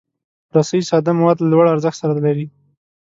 رسۍ 0.55 0.81
ساده 0.89 1.11
مواد 1.19 1.37
له 1.41 1.47
لوړ 1.53 1.65
ارزښت 1.73 1.97
سره 2.01 2.13
لري. 2.25 2.45